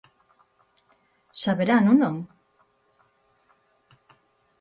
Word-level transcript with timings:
¡Saberano, 1.43 1.91
¿non?! 2.01 2.15